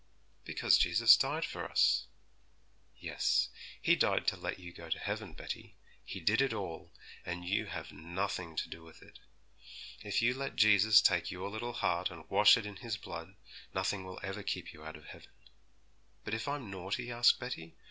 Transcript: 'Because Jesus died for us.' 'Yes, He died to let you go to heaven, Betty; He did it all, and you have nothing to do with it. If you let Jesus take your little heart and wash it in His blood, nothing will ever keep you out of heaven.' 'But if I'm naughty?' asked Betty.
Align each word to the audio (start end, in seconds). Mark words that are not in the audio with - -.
'Because 0.45 0.79
Jesus 0.79 1.15
died 1.15 1.45
for 1.45 1.63
us.' 1.63 2.07
'Yes, 2.97 3.49
He 3.79 3.95
died 3.95 4.25
to 4.29 4.35
let 4.35 4.57
you 4.57 4.73
go 4.73 4.89
to 4.89 4.97
heaven, 4.97 5.33
Betty; 5.33 5.75
He 6.03 6.19
did 6.19 6.41
it 6.41 6.53
all, 6.53 6.91
and 7.23 7.45
you 7.47 7.67
have 7.67 7.91
nothing 7.91 8.55
to 8.55 8.67
do 8.67 8.81
with 8.81 9.03
it. 9.03 9.19
If 10.01 10.19
you 10.19 10.33
let 10.33 10.55
Jesus 10.55 11.03
take 11.03 11.29
your 11.29 11.51
little 11.51 11.73
heart 11.73 12.09
and 12.09 12.27
wash 12.31 12.57
it 12.57 12.65
in 12.65 12.77
His 12.77 12.97
blood, 12.97 13.35
nothing 13.75 14.03
will 14.03 14.19
ever 14.23 14.41
keep 14.41 14.73
you 14.73 14.83
out 14.83 14.95
of 14.97 15.05
heaven.' 15.05 15.29
'But 16.25 16.33
if 16.33 16.47
I'm 16.47 16.71
naughty?' 16.71 17.11
asked 17.11 17.39
Betty. 17.39 17.75